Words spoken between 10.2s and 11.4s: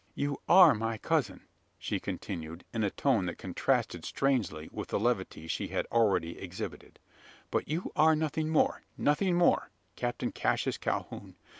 Cassius Calhoun!